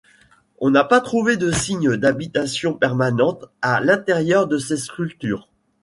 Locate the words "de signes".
1.37-1.95